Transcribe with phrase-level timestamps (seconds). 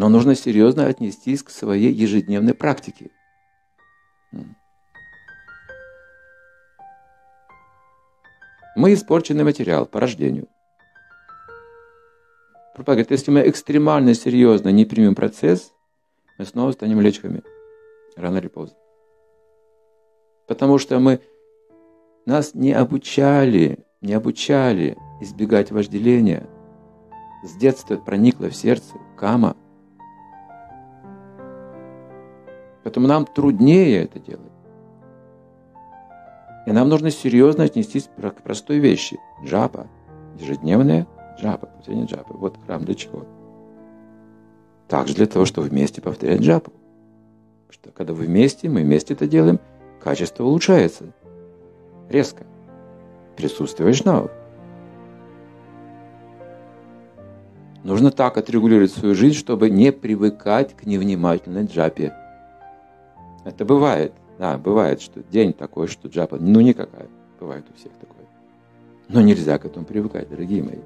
[0.00, 3.10] Но нужно серьезно отнестись к своей ежедневной практике.
[8.74, 10.48] Мы испорченный материал по рождению.
[12.74, 15.70] Пропа если мы экстремально серьезно не примем процесс,
[16.38, 17.42] мы снова станем лечками.
[18.16, 18.78] Рано или поздно.
[20.48, 21.20] Потому что мы
[22.24, 26.48] нас не обучали, не обучали избегать вожделения.
[27.44, 29.58] С детства проникло в сердце кама.
[32.90, 34.50] Поэтому нам труднее это делать.
[36.66, 39.16] И нам нужно серьезно отнестись к простой вещи.
[39.44, 39.86] Джапа.
[40.40, 41.06] Ежедневная
[41.40, 41.66] джапа.
[41.68, 42.34] Повторение джапа.
[42.36, 43.26] Вот храм для чего?
[44.88, 46.72] Также для того, чтобы вместе повторять джапу.
[47.68, 49.60] Что когда вы вместе, мы вместе это делаем,
[50.02, 51.12] качество улучшается.
[52.08, 52.42] Резко.
[53.36, 54.32] Присутствие вайшнавов.
[57.84, 62.16] Нужно так отрегулировать свою жизнь, чтобы не привыкать к невнимательной джапе.
[63.44, 64.12] Это бывает.
[64.38, 67.06] Да, бывает, что день такой, что джапа, ну никакая.
[67.38, 68.26] Бывает у всех такое.
[69.08, 70.78] Но нельзя к этому привыкать, дорогие мои.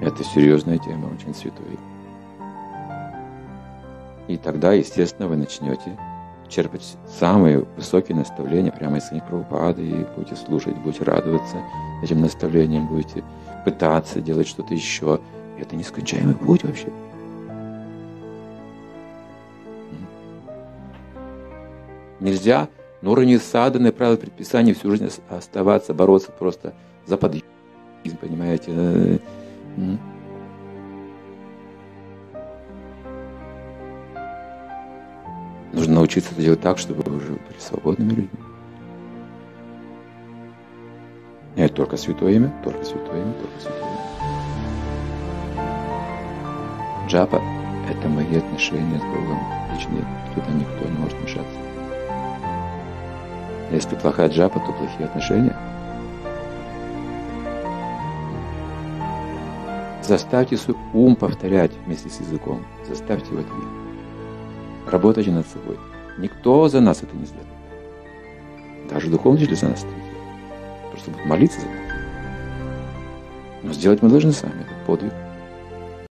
[0.00, 1.78] Это серьезная тема, очень святой.
[4.28, 5.98] И тогда, естественно, вы начнете
[6.48, 11.56] черпать самые высокие наставления прямо из книг Прабхупады и будете слушать, будете радоваться
[12.02, 13.24] этим наставлениям, будете
[13.64, 15.20] пытаться делать что-то еще.
[15.58, 16.88] Это нескончаемый путь вообще.
[22.20, 22.68] Нельзя
[23.00, 26.74] на уровне саданы, правил предписаний всю жизнь оставаться, бороться просто
[27.06, 27.44] за подъем,
[28.20, 29.20] понимаете?
[35.72, 38.28] Нужно научиться это делать так, чтобы вы уже были свободными людьми.
[41.54, 43.98] Нет, только святое имя, только святое имя, только святое имя.
[47.08, 47.40] Джапа–
[47.90, 49.38] это мои отношения с Богом
[49.72, 51.67] личные, туда никто не может вмешаться.
[53.70, 55.56] Если плохая джапа, то плохие отношения.
[60.02, 62.64] Заставьте свой ум повторять вместе с языком.
[62.88, 63.68] Заставьте его делать.
[64.90, 65.78] Работайте над собой.
[66.16, 67.46] Никто за нас это не сделает.
[68.90, 70.92] Даже духовный учитель за нас это не сделает.
[70.92, 71.76] Просто будут молиться за нас.
[73.64, 75.12] Но сделать мы должны сами этот подвиг.